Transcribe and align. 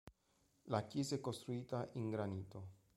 La 0.63 0.87
chiesa 0.87 1.13
è 1.13 1.19
costruita 1.19 1.87
in 1.91 2.09
granito. 2.09 2.69